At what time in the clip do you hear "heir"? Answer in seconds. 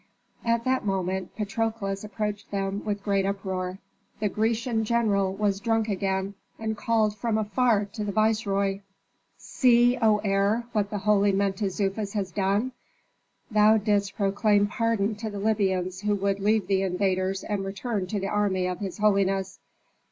10.23-10.63